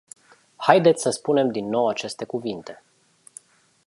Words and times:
Haideți 0.55 1.01
să 1.01 1.09
spunem 1.09 1.51
din 1.51 1.69
nou 1.69 1.87
aceste 1.87 2.25
cuvinte. 2.25 2.81